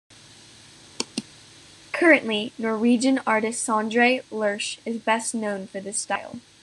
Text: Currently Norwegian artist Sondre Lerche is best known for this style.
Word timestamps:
Currently 1.91 2.53
Norwegian 2.57 3.19
artist 3.27 3.63
Sondre 3.67 4.23
Lerche 4.31 4.79
is 4.83 4.97
best 4.97 5.35
known 5.35 5.67
for 5.67 5.79
this 5.79 5.99
style. 5.99 6.39